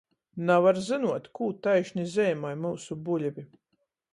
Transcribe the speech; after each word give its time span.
Navar 0.49 0.79
zynuot, 0.87 1.27
kū 1.39 1.49
taišni 1.67 2.07
zeimoj 2.15 2.55
myusu 2.65 2.99
buļvi... 3.11 3.47